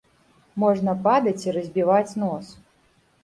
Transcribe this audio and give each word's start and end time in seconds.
Можна 0.63 0.95
падаць 1.07 1.43
і 1.47 1.53
разбіваць 1.57 2.17
нос. 2.25 2.45